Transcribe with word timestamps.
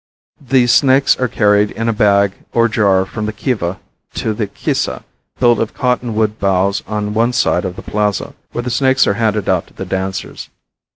The 0.41 0.65
snakes 0.65 1.15
are 1.19 1.27
carried 1.27 1.69
in 1.69 1.87
a 1.87 1.93
bag 1.93 2.33
or 2.53 2.67
jar 2.67 3.05
from 3.05 3.27
the 3.27 3.31
Kiva 3.31 3.77
to 4.15 4.33
the 4.33 4.47
Kisa, 4.47 5.03
built 5.39 5.59
of 5.59 5.75
cotton 5.75 6.15
wood 6.15 6.39
boughs 6.39 6.81
on 6.87 7.13
one 7.13 7.33
side 7.33 7.65
of 7.65 7.75
the 7.75 7.83
plaza, 7.83 8.33
where 8.51 8.63
the 8.63 8.71
snakes 8.71 9.05
are 9.05 9.13
banded 9.13 9.47
out 9.47 9.67
to 9.67 9.75
the 9.75 9.85
dancers. 9.85 10.49